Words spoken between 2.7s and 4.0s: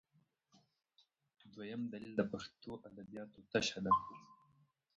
ادبیاتو تشه ده.